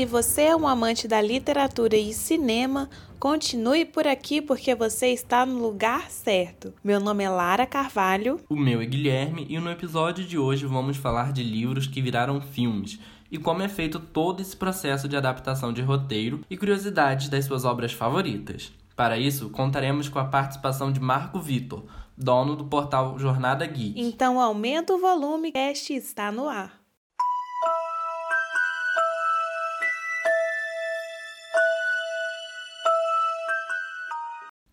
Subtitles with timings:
[0.00, 5.44] se você é um amante da literatura e cinema, continue por aqui porque você está
[5.44, 6.72] no lugar certo.
[6.82, 8.40] Meu nome é Lara Carvalho.
[8.48, 12.40] O meu é Guilherme e no episódio de hoje vamos falar de livros que viraram
[12.40, 12.98] filmes
[13.30, 17.66] e como é feito todo esse processo de adaptação de roteiro e curiosidades das suas
[17.66, 18.72] obras favoritas.
[18.96, 21.84] Para isso, contaremos com a participação de Marco Vitor,
[22.16, 24.00] dono do portal Jornada Geek.
[24.00, 26.79] Então aumenta o volume, este está no ar.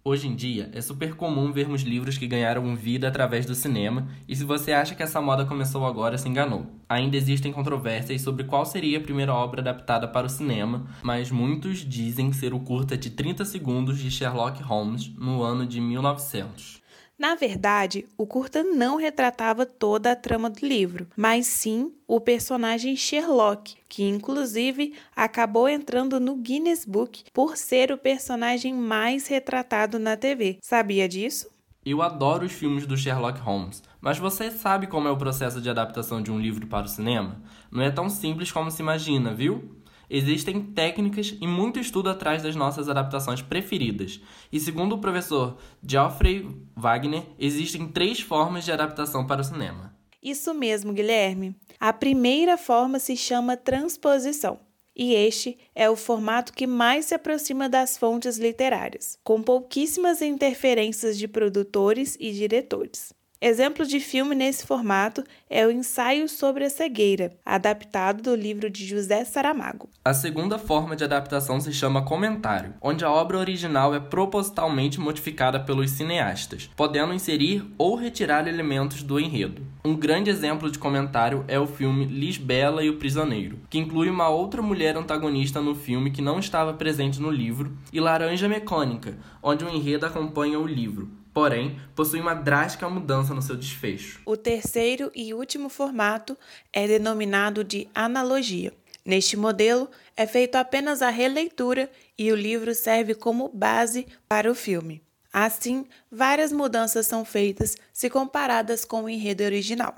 [0.09, 4.34] Hoje em dia, é super comum vermos livros que ganharam vida através do cinema, e
[4.34, 6.65] se você acha que essa moda começou agora, se enganou.
[6.88, 11.79] Ainda existem controvérsias sobre qual seria a primeira obra adaptada para o cinema, mas muitos
[11.79, 16.87] dizem ser o curta de 30 segundos de Sherlock Holmes no ano de 1900.
[17.18, 22.96] Na verdade, o curta não retratava toda a trama do livro, mas sim o personagem
[22.96, 30.15] Sherlock, que inclusive acabou entrando no Guinness Book por ser o personagem mais retratado na
[30.15, 30.60] TV.
[30.62, 31.49] Sabia disso?
[31.84, 35.70] Eu adoro os filmes do Sherlock Holmes, mas você sabe como é o processo de
[35.71, 37.41] adaptação de um livro para o cinema?
[37.71, 39.76] Não é tão simples como se imagina, viu?
[40.10, 44.22] Existem técnicas e muito estudo atrás das nossas adaptações preferidas.
[44.52, 49.96] E segundo o professor Geoffrey Wagner, existem três formas de adaptação para o cinema.
[50.22, 51.55] Isso mesmo, Guilherme.
[51.80, 54.60] A primeira forma se chama transposição.
[54.96, 61.20] E este é o formato que mais se aproxima das fontes literárias, com pouquíssimas interferências
[61.20, 63.13] de produtores e diretores.
[63.40, 68.84] Exemplo de filme nesse formato é o Ensaio sobre a Cegueira, adaptado do livro de
[68.84, 69.88] José Saramago.
[70.03, 75.59] A segunda forma de adaptação se chama comentário, onde a obra original é propositalmente modificada
[75.59, 79.62] pelos cineastas, podendo inserir ou retirar elementos do enredo.
[79.85, 84.29] Um grande exemplo de comentário é o filme Lisbela e o Prisioneiro, que inclui uma
[84.29, 89.63] outra mulher antagonista no filme que não estava presente no livro, e Laranja Mecânica, onde
[89.63, 94.19] o enredo acompanha o livro, porém possui uma drástica mudança no seu desfecho.
[94.25, 96.35] O terceiro e último formato
[96.73, 98.73] é denominado de analogia.
[99.05, 104.55] Neste modelo, é feito apenas a releitura e o livro serve como base para o
[104.55, 104.99] filme.
[105.31, 109.95] Assim, várias mudanças são feitas se comparadas com o enredo original.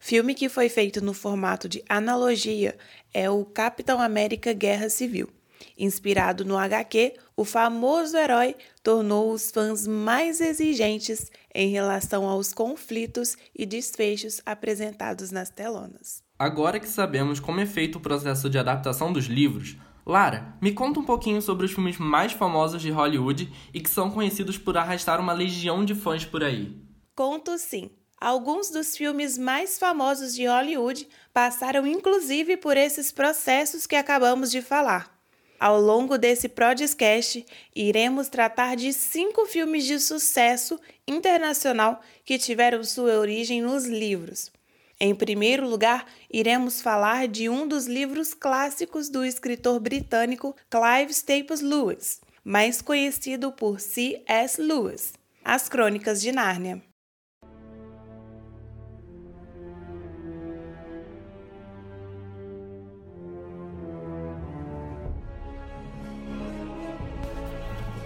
[0.00, 2.76] Filme que foi feito no formato de analogia
[3.14, 5.28] é o Capitão América Guerra Civil.
[5.76, 13.36] Inspirado no HQ, o famoso herói tornou os fãs mais exigentes em relação aos conflitos
[13.56, 16.22] e desfechos apresentados nas telonas.
[16.38, 19.76] Agora que sabemos como é feito o processo de adaptação dos livros,
[20.06, 24.10] Lara, me conta um pouquinho sobre os filmes mais famosos de Hollywood e que são
[24.10, 26.76] conhecidos por arrastar uma legião de fãs por aí.
[27.14, 27.90] Conto sim.
[28.20, 34.60] Alguns dos filmes mais famosos de Hollywood passaram inclusive por esses processos que acabamos de
[34.60, 35.19] falar.
[35.60, 37.44] Ao longo desse podcast,
[37.76, 44.50] iremos tratar de cinco filmes de sucesso internacional que tiveram sua origem nos livros.
[44.98, 51.60] Em primeiro lugar, iremos falar de um dos livros clássicos do escritor britânico Clive Staples
[51.60, 54.58] Lewis, mais conhecido por C.S.
[54.62, 55.12] Lewis,
[55.44, 56.89] As Crônicas de Nárnia.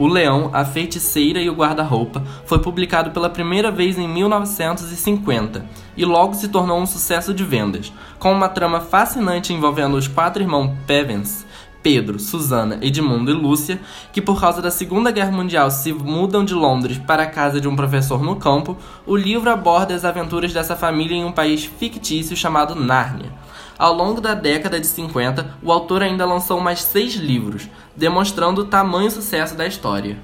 [0.04, 5.64] O Leão, a Feiticeira e o Guarda-Roupa foi publicado pela primeira vez em 1950
[5.96, 10.42] e logo se tornou um sucesso de vendas, com uma trama fascinante envolvendo os quatro
[10.42, 11.46] irmãos Pevens,
[11.82, 13.80] Pedro, Susana, Edmundo e Lúcia,
[14.12, 17.66] que por causa da Segunda Guerra Mundial se mudam de Londres para a casa de
[17.66, 18.76] um professor no campo,
[19.06, 23.32] o livro aborda as aventuras dessa família em um país fictício chamado Nárnia.
[23.78, 28.66] Ao longo da década de 50, o autor ainda lançou mais seis livros, demonstrando o
[28.66, 30.16] tamanho sucesso da história.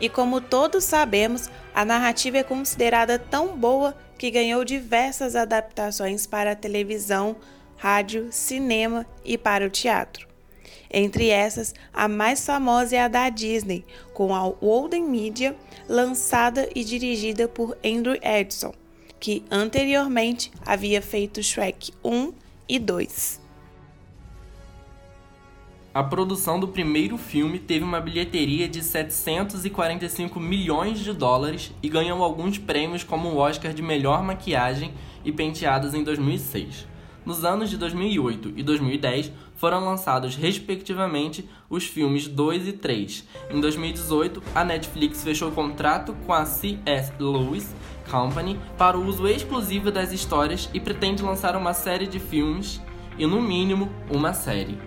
[0.00, 6.52] E como todos sabemos, a narrativa é considerada tão boa que ganhou diversas adaptações para
[6.52, 7.36] a televisão,
[7.76, 10.28] rádio, cinema e para o teatro.
[10.90, 15.56] Entre essas, a mais famosa é a da Disney, com a Walden Media,
[15.88, 18.72] lançada e dirigida por Andrew Edson,
[19.18, 22.32] que anteriormente havia feito Shrek 1
[22.68, 23.40] e 2.
[25.94, 32.22] A produção do primeiro filme teve uma bilheteria de 745 milhões de dólares e ganhou
[32.22, 34.92] alguns prêmios como o Oscar de melhor maquiagem
[35.24, 36.86] e penteados em 2006.
[37.28, 43.22] Nos anos de 2008 e 2010 foram lançados, respectivamente, os filmes 2 e 3.
[43.50, 47.12] Em 2018, a Netflix fechou contrato com a C.S.
[47.20, 47.74] Lewis
[48.10, 52.80] Company para o uso exclusivo das histórias e pretende lançar uma série de filmes
[53.18, 54.78] e, no mínimo, uma série.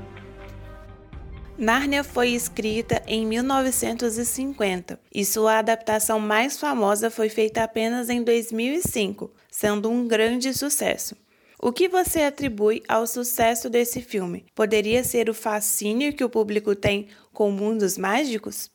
[1.56, 9.30] Nárnia foi escrita em 1950 e sua adaptação mais famosa foi feita apenas em 2005,
[9.52, 11.16] sendo um grande sucesso.
[11.64, 14.44] O que você atribui ao sucesso desse filme?
[14.56, 18.72] Poderia ser o fascínio que o público tem com mundos mágicos?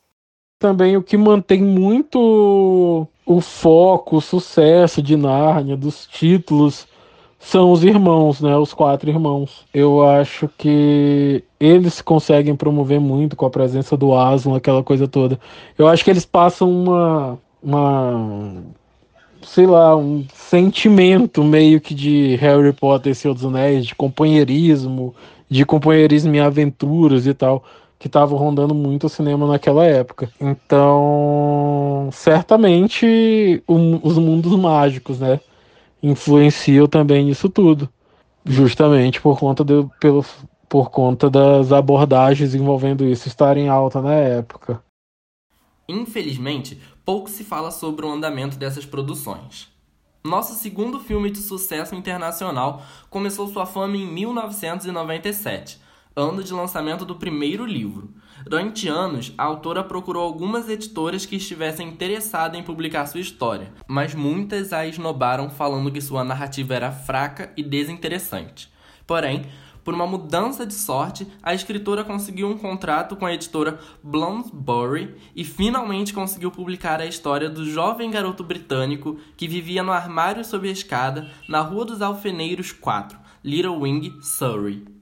[0.56, 6.86] Também o que mantém muito o foco, o sucesso de Nárnia, dos títulos
[7.40, 8.56] são os irmãos, né?
[8.56, 9.66] Os quatro irmãos.
[9.74, 15.40] Eu acho que eles conseguem promover muito com a presença do Aslan, aquela coisa toda.
[15.76, 18.62] Eu acho que eles passam uma, uma
[19.46, 25.14] sei lá, um sentimento meio que de Harry Potter e Senhor dos Anéis, de companheirismo,
[25.48, 27.64] de companheirismo em aventuras e tal,
[27.98, 30.28] que estava rondando muito o cinema naquela época.
[30.40, 35.40] Então, certamente os mundos mágicos, né?
[36.02, 37.88] influenciam também nisso tudo.
[38.44, 40.24] Justamente por conta, de, pelo,
[40.68, 44.82] por conta das abordagens envolvendo isso estarem alta na época.
[45.88, 49.68] Infelizmente, pouco se fala sobre o andamento dessas produções.
[50.24, 55.80] Nosso segundo filme de sucesso internacional começou sua fama em 1997,
[56.16, 58.12] ano de lançamento do primeiro livro.
[58.44, 64.12] Durante anos, a autora procurou algumas editoras que estivessem interessadas em publicar sua história, mas
[64.12, 68.68] muitas a esnobaram falando que sua narrativa era fraca e desinteressante.
[69.06, 69.46] Porém,
[69.86, 75.44] por uma mudança de sorte, a escritora conseguiu um contrato com a editora Bloomsbury e
[75.44, 80.72] finalmente conseguiu publicar a história do jovem garoto britânico que vivia no armário sob a
[80.72, 84.95] escada na Rua dos Alfeneiros 4, Little Wing, Surrey.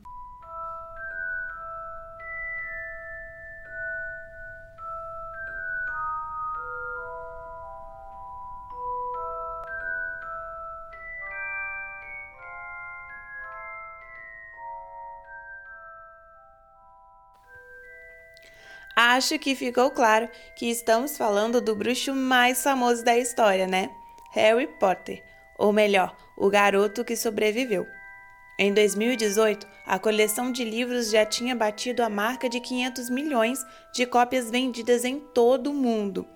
[19.15, 23.93] Acho que ficou claro que estamos falando do bruxo mais famoso da história, né?
[24.33, 25.23] Harry Potter,
[25.57, 27.87] ou melhor, o garoto que sobreviveu.
[28.59, 33.65] Em 2018, a coleção de livros já tinha batido a marca de 500 milhões
[33.95, 36.27] de cópias vendidas em todo o mundo.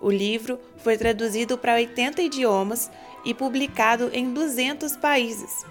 [0.00, 2.92] O livro foi traduzido para 80 idiomas
[3.24, 5.66] e publicado em 200 países.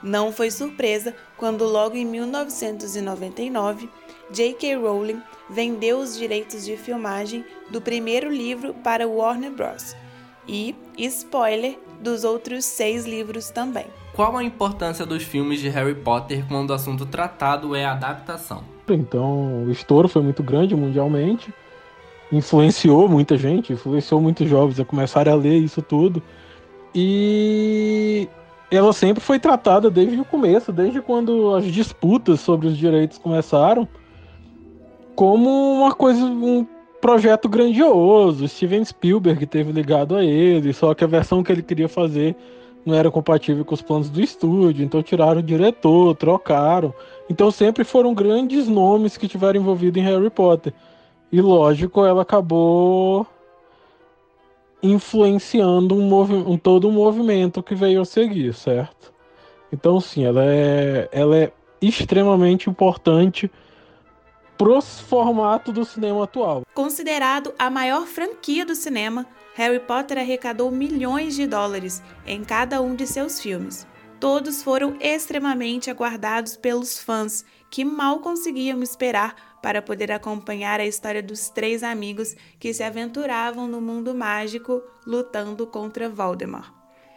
[0.00, 3.90] Não foi surpresa quando, logo em 1999,
[4.30, 4.76] J.K.
[4.76, 9.94] Rowling vendeu os direitos de filmagem do primeiro livro para Warner Bros.
[10.46, 13.86] E, spoiler, dos outros seis livros também.
[14.14, 18.62] Qual a importância dos filmes de Harry Potter quando o assunto tratado é a adaptação?
[18.88, 21.52] Então, o estouro foi muito grande mundialmente,
[22.30, 26.22] influenciou muita gente, influenciou muitos jovens a começarem a ler isso tudo.
[26.94, 28.28] E
[28.70, 33.88] ela sempre foi tratada desde o começo, desde quando as disputas sobre os direitos começaram
[35.14, 36.66] como uma coisa, um
[37.00, 38.48] projeto grandioso.
[38.48, 42.34] Steven Spielberg teve ligado a ele, só que a versão que ele queria fazer
[42.84, 46.92] não era compatível com os planos do estúdio, então tiraram o diretor, trocaram.
[47.28, 50.72] Então sempre foram grandes nomes que tiveram envolvido em Harry Potter.
[51.32, 53.26] E lógico, ela acabou
[54.82, 59.12] influenciando um, um todo um movimento que veio a seguir, certo?
[59.72, 63.50] Então sim, ela é, ela é extremamente importante
[64.56, 66.62] pro formato do cinema atual.
[66.74, 72.94] Considerado a maior franquia do cinema, Harry Potter arrecadou milhões de dólares em cada um
[72.94, 73.86] de seus filmes.
[74.18, 81.22] Todos foram extremamente aguardados pelos fãs, que mal conseguiam esperar para poder acompanhar a história
[81.22, 86.72] dos três amigos que se aventuravam no mundo mágico lutando contra Voldemort.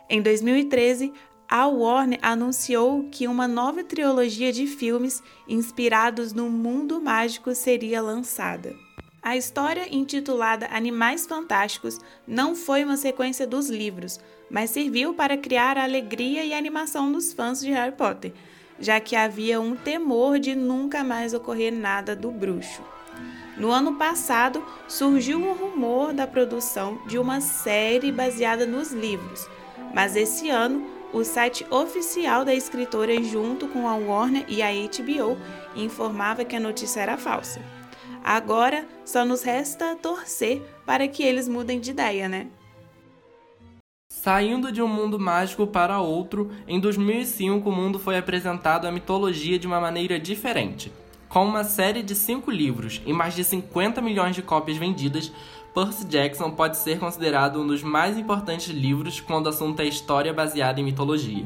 [0.09, 1.11] Em 2013,
[1.49, 8.75] a Warner anunciou que uma nova trilogia de filmes inspirados no mundo mágico seria lançada.
[9.21, 15.77] A história, intitulada Animais Fantásticos, não foi uma sequência dos livros, mas serviu para criar
[15.77, 18.33] a alegria e animação dos fãs de Harry Potter,
[18.79, 22.81] já que havia um temor de nunca mais ocorrer nada do bruxo.
[23.57, 29.47] No ano passado, surgiu o um rumor da produção de uma série baseada nos livros,
[29.93, 35.37] mas esse ano o site oficial da escritora, junto com a Warner e a HBO,
[35.75, 37.61] informava que a notícia era falsa.
[38.23, 42.47] Agora só nos resta torcer para que eles mudem de ideia, né?
[44.09, 49.57] Saindo de um mundo mágico para outro, em 2005 o mundo foi apresentado à mitologia
[49.57, 50.91] de uma maneira diferente.
[51.29, 55.31] Com uma série de cinco livros e mais de 50 milhões de cópias vendidas,
[55.77, 60.33] Percy Jackson pode ser considerado um dos mais importantes livros quando o assunto é história
[60.33, 61.45] baseada em mitologia.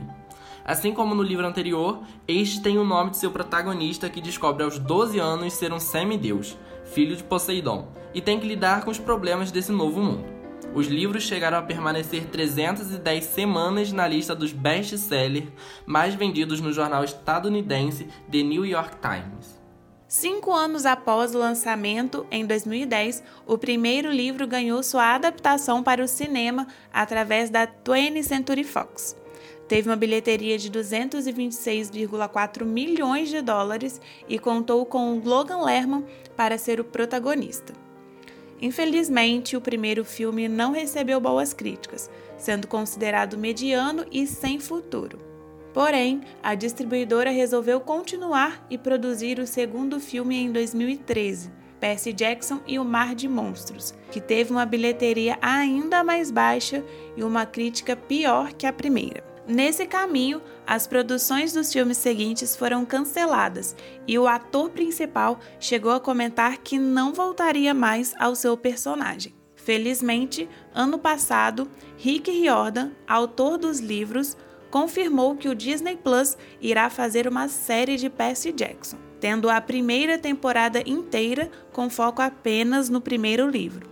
[0.63, 4.79] Assim como no livro anterior, este tem o nome de seu protagonista que descobre aos
[4.79, 9.51] 12 anos ser um semideus, filho de Poseidon, e tem que lidar com os problemas
[9.51, 10.23] desse novo mundo.
[10.73, 15.49] Os livros chegaram a permanecer 310 semanas na lista dos best-sellers
[15.85, 19.60] mais vendidos no jornal estadunidense The New York Times.
[20.13, 26.07] Cinco anos após o lançamento, em 2010, o primeiro livro ganhou sua adaptação para o
[26.07, 29.15] cinema através da 20th Century Fox.
[29.69, 36.81] Teve uma bilheteria de 226,4 milhões de dólares e contou com Logan Lerman para ser
[36.81, 37.71] o protagonista.
[38.61, 45.30] Infelizmente, o primeiro filme não recebeu boas críticas, sendo considerado mediano e sem futuro.
[45.73, 52.77] Porém, a distribuidora resolveu continuar e produzir o segundo filme em 2013, Percy Jackson e
[52.77, 56.83] o Mar de Monstros, que teve uma bilheteria ainda mais baixa
[57.15, 59.23] e uma crítica pior que a primeira.
[59.47, 63.75] Nesse caminho, as produções dos filmes seguintes foram canceladas
[64.07, 69.33] e o ator principal chegou a comentar que não voltaria mais ao seu personagem.
[69.55, 74.37] Felizmente, ano passado, Rick Riordan, autor dos livros,
[74.71, 80.17] confirmou que o Disney Plus irá fazer uma série de Percy Jackson, tendo a primeira
[80.17, 83.87] temporada inteira com foco apenas no primeiro livro.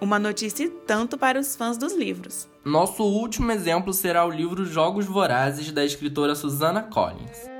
[0.00, 2.48] Uma notícia tanto para os fãs dos livros.
[2.64, 7.50] Nosso último exemplo será o livro Jogos Vorazes da escritora Susana Collins.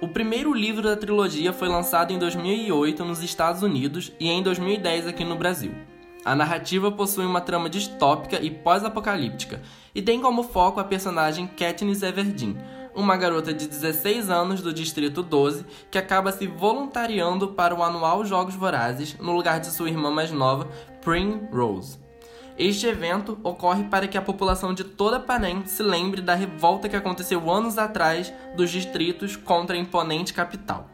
[0.00, 5.06] O primeiro livro da trilogia foi lançado em 2008 nos Estados Unidos e em 2010
[5.06, 5.72] aqui no Brasil.
[6.24, 9.60] A narrativa possui uma trama distópica e pós-apocalíptica,
[9.94, 12.56] e tem como foco a personagem Katniss Everdeen,
[12.94, 18.24] uma garota de 16 anos do Distrito 12 que acaba se voluntariando para o anual
[18.24, 20.68] Jogos Vorazes no lugar de sua irmã mais nova,
[21.52, 21.98] Rose.
[22.56, 26.96] Este evento ocorre para que a população de toda Panem se lembre da revolta que
[26.96, 30.88] aconteceu anos atrás dos distritos contra a imponente capital.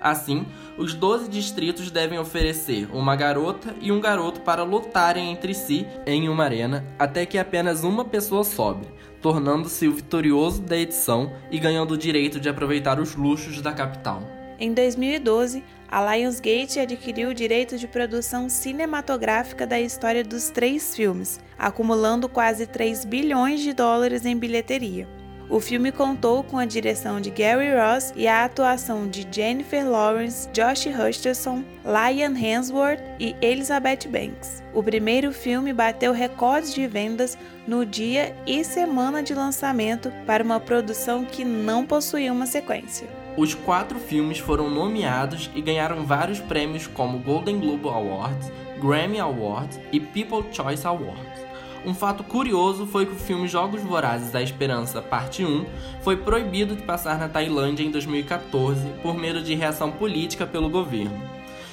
[0.00, 0.46] Assim,
[0.78, 6.28] os 12 distritos devem oferecer uma garota e um garoto para lutarem entre si em
[6.28, 8.88] uma arena até que apenas uma pessoa sobre,
[9.20, 14.22] tornando-se o vitorioso da edição e ganhando o direito de aproveitar os luxos da capital.
[14.58, 21.40] Em 2012, a Lionsgate adquiriu o direito de produção cinematográfica da história dos três filmes,
[21.58, 25.19] acumulando quase 3 bilhões de dólares em bilheteria.
[25.50, 30.48] O filme contou com a direção de Gary Ross e a atuação de Jennifer Lawrence,
[30.52, 34.62] Josh Hutcherson, Liam Hemsworth e Elizabeth Banks.
[34.72, 40.60] O primeiro filme bateu recordes de vendas no dia e semana de lançamento para uma
[40.60, 43.08] produção que não possuía uma sequência.
[43.36, 49.80] Os quatro filmes foram nomeados e ganharam vários prêmios como Golden Globe Awards, Grammy Awards
[49.90, 51.49] e People Choice Awards.
[51.84, 55.64] Um fato curioso foi que o filme Jogos Vorazes da Esperança, parte 1,
[56.02, 61.18] foi proibido de passar na Tailândia em 2014 por medo de reação política pelo governo,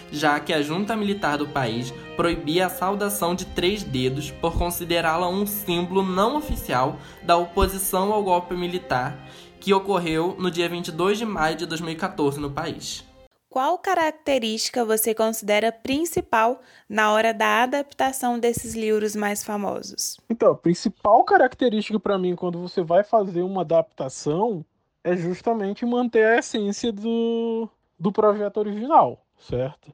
[0.09, 5.27] já que a junta militar do país proibia a saudação de três dedos por considerá-la
[5.27, 9.27] um símbolo não oficial da oposição ao golpe militar
[9.59, 13.06] que ocorreu no dia 22 de maio de 2014 no país.
[13.49, 20.17] Qual característica você considera principal na hora da adaptação desses livros mais famosos?
[20.29, 24.65] Então, a principal característica para mim quando você vai fazer uma adaptação
[25.03, 29.93] é justamente manter a essência do, do projeto original, certo?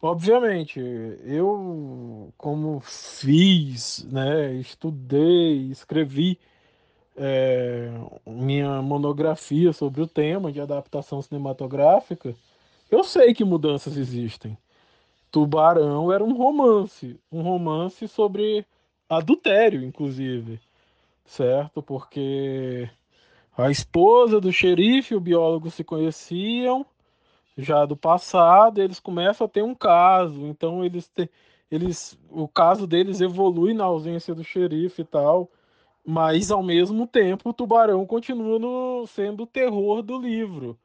[0.00, 0.78] Obviamente,
[1.24, 6.38] eu como fiz, né, estudei, escrevi
[7.16, 7.90] é,
[8.24, 12.32] minha monografia sobre o tema de adaptação cinematográfica,
[12.90, 14.56] eu sei que mudanças existem.
[15.30, 18.64] Tubarão era um romance, um romance sobre
[19.08, 20.60] adultério, inclusive,
[21.24, 21.82] certo?
[21.82, 22.88] Porque
[23.56, 26.86] a esposa do xerife e o biólogo se conheciam
[27.56, 31.28] já do passado, eles começam a ter um caso, então eles te,
[31.70, 35.50] eles o caso deles evolui na ausência do xerife e tal,
[36.06, 40.78] mas ao mesmo tempo o tubarão continua no, sendo o terror do livro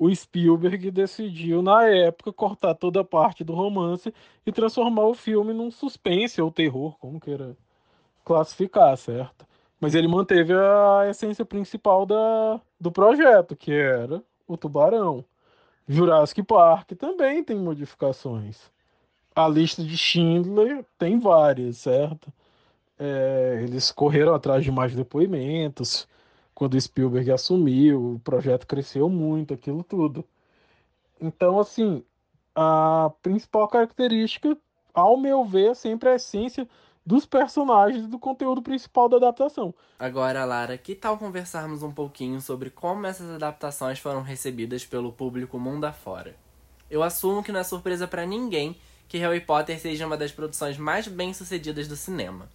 [0.00, 4.14] o Spielberg decidiu, na época, cortar toda a parte do romance
[4.46, 7.54] e transformar o filme num suspense ou terror, como queira
[8.24, 9.46] classificar, certo?
[9.78, 15.22] Mas ele manteve a essência principal da, do projeto, que era o tubarão.
[15.86, 18.58] Jurassic Park também tem modificações.
[19.36, 22.32] A lista de Schindler tem várias, certo?
[22.98, 26.08] É, eles correram atrás de mais depoimentos
[26.60, 30.22] quando Spielberg assumiu, o projeto cresceu muito, aquilo tudo.
[31.18, 32.04] Então, assim,
[32.54, 34.54] a principal característica,
[34.92, 36.68] ao meu ver, é sempre a essência
[37.04, 39.74] dos personagens e do conteúdo principal da adaptação.
[39.98, 45.58] Agora, Lara, que tal conversarmos um pouquinho sobre como essas adaptações foram recebidas pelo público
[45.58, 46.36] mundo afora?
[46.90, 48.76] Eu assumo que não é surpresa para ninguém
[49.08, 52.50] que Harry Potter seja uma das produções mais bem-sucedidas do cinema.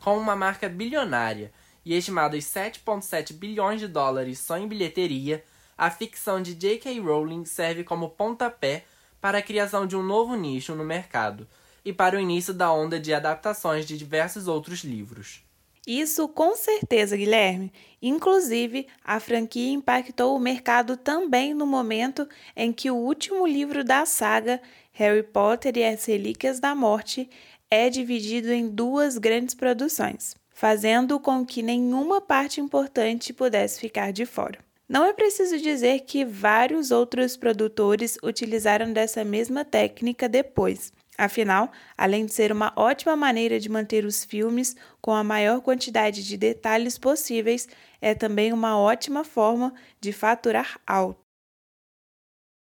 [0.00, 1.52] Com uma marca bilionária
[1.84, 5.44] e estimados 7,7 bilhões de dólares só em bilheteria,
[5.76, 7.00] a ficção de J.K.
[7.00, 8.84] Rowling serve como pontapé
[9.20, 11.46] para a criação de um novo nicho no mercado
[11.84, 15.42] e para o início da onda de adaptações de diversos outros livros.
[15.86, 17.72] Isso com certeza, Guilherme.
[18.00, 24.06] Inclusive, a franquia impactou o mercado também no momento em que o último livro da
[24.06, 24.60] saga,
[24.92, 27.28] Harry Potter e as Relíquias da Morte,
[27.68, 34.26] é dividido em duas grandes produções, fazendo com que nenhuma parte importante pudesse ficar de
[34.26, 34.58] fora.
[34.88, 40.92] Não é preciso dizer que vários outros produtores utilizaram dessa mesma técnica depois.
[41.16, 46.22] Afinal, além de ser uma ótima maneira de manter os filmes com a maior quantidade
[46.22, 47.68] de detalhes possíveis,
[48.00, 51.21] é também uma ótima forma de faturar alto.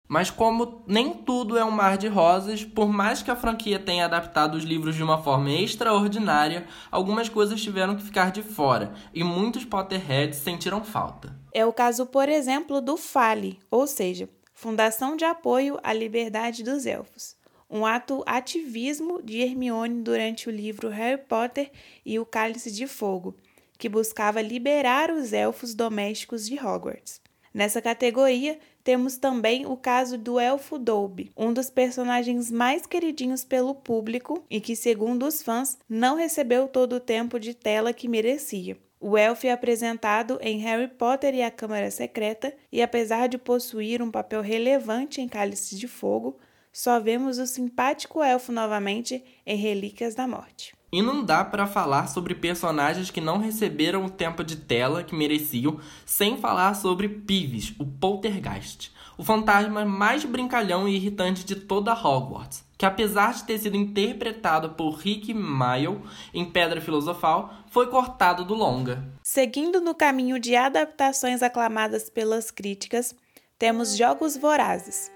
[0.07, 4.05] Mas como nem tudo é um mar de rosas, por mais que a franquia tenha
[4.05, 9.23] adaptado os livros de uma forma extraordinária, algumas coisas tiveram que ficar de fora e
[9.23, 11.35] muitos Potterheads sentiram falta.
[11.51, 16.85] É o caso, por exemplo, do FALE, ou seja, Fundação de Apoio à Liberdade dos
[16.85, 17.35] Elfos,
[17.69, 21.71] um ato ativismo de Hermione durante o livro Harry Potter
[22.05, 23.35] e o Cálice de Fogo,
[23.77, 27.19] que buscava liberar os elfos domésticos de Hogwarts.
[27.53, 33.73] Nessa categoria, temos também o caso do Elfo Dobby, um dos personagens mais queridinhos pelo
[33.73, 38.77] público e que, segundo os fãs, não recebeu todo o tempo de tela que merecia.
[38.99, 44.03] O elfo é apresentado em Harry Potter e a Câmara Secreta, e apesar de possuir
[44.03, 46.37] um papel relevante em Cálice de Fogo,
[46.71, 50.74] só vemos o simpático elfo novamente em Relíquias da Morte.
[50.95, 55.13] E não dá para falar sobre personagens que não receberam o tempo de tela que
[55.13, 61.91] mereciam, sem falar sobre Pives, o Poltergeist, o fantasma mais brincalhão e irritante de toda
[61.91, 66.01] Hogwarts, que apesar de ter sido interpretado por Rick Mayall
[66.33, 69.05] em Pedra Filosofal, foi cortado do longa.
[69.21, 73.13] Seguindo no caminho de adaptações aclamadas pelas críticas,
[73.59, 75.11] temos Jogos Vorazes.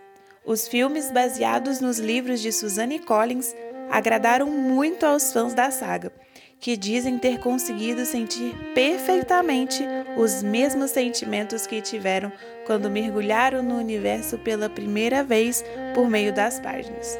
[0.45, 3.55] Os filmes baseados nos livros de Suzanne Collins
[3.89, 6.11] agradaram muito aos fãs da saga,
[6.59, 9.83] que dizem ter conseguido sentir perfeitamente
[10.17, 12.31] os mesmos sentimentos que tiveram
[12.65, 17.17] quando mergulharam no universo pela primeira vez por meio das páginas.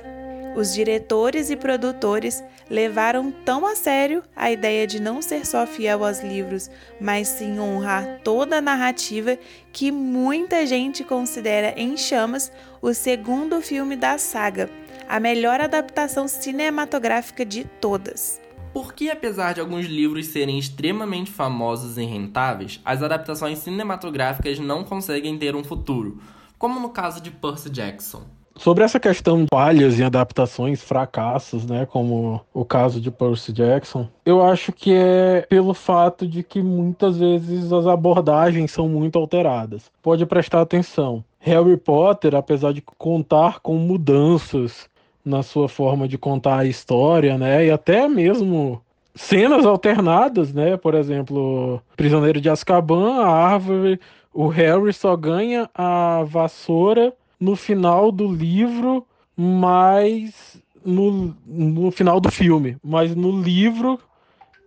[0.56, 6.04] Os diretores e produtores levaram tão a sério a ideia de não ser só fiel
[6.04, 9.38] aos livros, mas sim honrar toda a narrativa
[9.72, 12.52] que muita gente considera em chamas
[12.82, 14.70] o segundo filme da saga,
[15.10, 18.40] a melhor adaptação cinematográfica de todas.
[18.72, 24.84] Por que, apesar de alguns livros serem extremamente famosos e rentáveis, as adaptações cinematográficas não
[24.84, 26.20] conseguem ter um futuro,
[26.60, 28.22] como no caso de Percy Jackson?
[28.56, 34.08] Sobre essa questão de falhas em adaptações, fracassos, né, como o caso de Percy Jackson,
[34.26, 39.90] eu acho que é pelo fato de que muitas vezes as abordagens são muito alteradas.
[40.04, 41.24] Pode prestar atenção.
[41.40, 44.90] Harry Potter, apesar de contar com mudanças
[45.30, 47.68] na sua forma de contar a história, né?
[47.68, 48.82] E até mesmo
[49.14, 50.76] cenas alternadas, né?
[50.76, 54.00] Por exemplo, Prisioneiro de Azkaban, a árvore,
[54.34, 59.06] o Harry só ganha a vassoura no final do livro,
[59.38, 64.00] mas no, no final do filme, mas no livro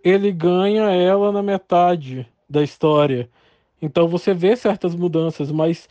[0.03, 3.29] ele ganha ela na metade da história.
[3.81, 5.89] Então você vê certas mudanças, mas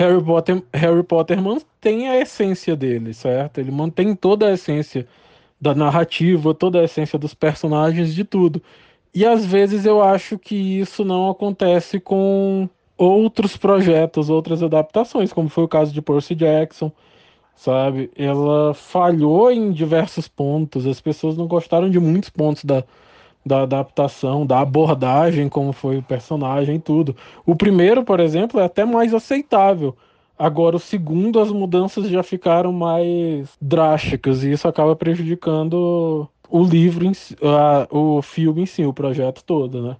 [0.00, 3.58] Harry Potter, Harry Potter mantém a essência dele, certo?
[3.58, 5.06] Ele mantém toda a essência
[5.60, 8.62] da narrativa, toda a essência dos personagens, de tudo.
[9.14, 15.50] E às vezes eu acho que isso não acontece com outros projetos, outras adaptações, como
[15.50, 16.90] foi o caso de Percy Jackson,
[17.54, 18.10] sabe?
[18.16, 22.84] Ela falhou em diversos pontos, as pessoas não gostaram de muitos pontos da,
[23.44, 27.16] da adaptação, da abordagem, como foi o personagem tudo.
[27.46, 29.96] O primeiro, por exemplo, é até mais aceitável.
[30.38, 37.04] Agora, o segundo, as mudanças já ficaram mais drásticas e isso acaba prejudicando o livro,
[37.04, 39.96] em, a, o filme em si, o projeto todo, né?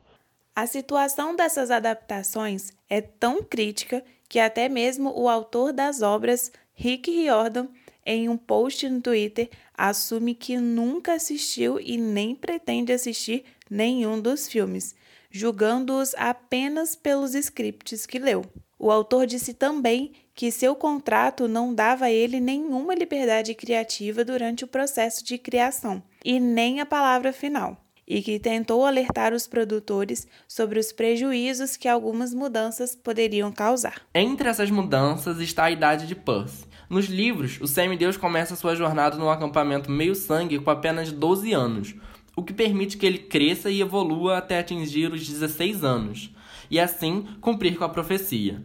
[0.55, 7.11] A situação dessas adaptações é tão crítica que até mesmo o autor das obras, Rick
[7.11, 7.69] Riordan,
[8.05, 14.49] em um post no Twitter, assume que nunca assistiu e nem pretende assistir nenhum dos
[14.49, 14.95] filmes,
[15.31, 18.45] julgando-os apenas pelos scripts que leu.
[18.79, 24.65] O autor disse também que seu contrato não dava a ele nenhuma liberdade criativa durante
[24.65, 27.77] o processo de criação, e nem a palavra final,
[28.09, 34.01] e que tentou alertar os produtores sobre os prejuízos que algumas mudanças poderiam causar.
[34.15, 36.65] Entre essas mudanças está a idade de Percy.
[36.91, 41.95] Nos livros, o semideus começa sua jornada num acampamento meio-sangue com apenas 12 anos,
[42.35, 46.35] o que permite que ele cresça e evolua até atingir os 16 anos,
[46.69, 48.61] e assim cumprir com a profecia.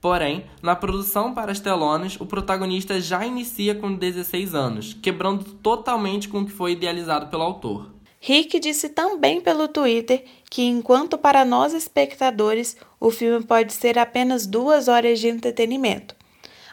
[0.00, 6.28] Porém, na produção para as telonas, o protagonista já inicia com 16 anos, quebrando totalmente
[6.28, 7.90] com o que foi idealizado pelo autor.
[8.20, 14.46] Rick disse também pelo Twitter que, enquanto para nós espectadores o filme pode ser apenas
[14.46, 16.14] duas horas de entretenimento,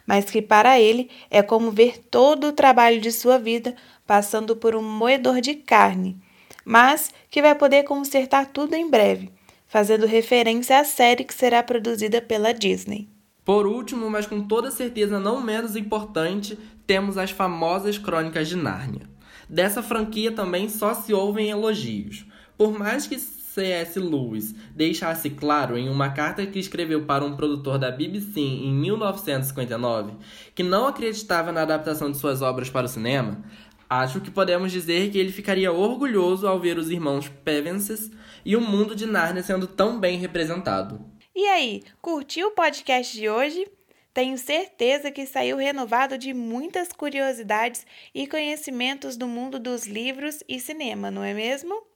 [0.06, 4.76] mas que para ele é como ver todo o trabalho de sua vida passando por
[4.76, 6.18] um moedor de carne,
[6.66, 9.32] mas que vai poder consertar tudo em breve,
[9.68, 13.08] fazendo referência à série que será produzida pela Disney.
[13.44, 19.10] Por último, mas com toda certeza não menos importante, temos as famosas Crônicas de Nárnia.
[19.50, 22.26] Dessa franquia também só se ouvem elogios.
[22.58, 23.18] Por mais que
[23.54, 24.00] C.S.
[24.00, 30.14] Lewis deixasse claro em uma carta que escreveu para um produtor da BBC em 1959
[30.56, 33.44] que não acreditava na adaptação de suas obras para o cinema,
[33.90, 38.10] acho que podemos dizer que ele ficaria orgulhoso ao ver os irmãos Pevenses
[38.46, 41.06] e o mundo de Nárnia sendo tão bem representado.
[41.36, 43.68] E aí, curtiu o podcast de hoje?
[44.14, 47.86] Tenho certeza que saiu renovado de muitas curiosidades
[48.16, 51.91] e conhecimentos do mundo dos livros e cinema, não é mesmo?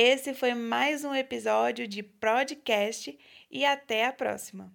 [0.00, 3.18] Esse foi mais um episódio de podcast
[3.50, 4.72] e até a próxima!